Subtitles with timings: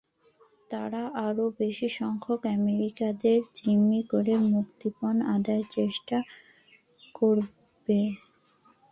[0.71, 6.17] তারা আরও বেশি সংখ্যক আমেরিকানদের জিম্মি করে মুক্তিপণ আদায়ের চেষ্টা
[7.15, 7.99] করবে।